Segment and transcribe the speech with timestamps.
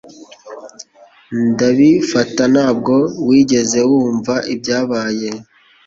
[1.49, 2.95] Ndabifata ntabwo
[3.27, 5.29] wigeze wumva ibyabaye